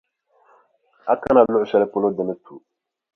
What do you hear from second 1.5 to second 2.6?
luɣʼ shɛli polo di ni tu.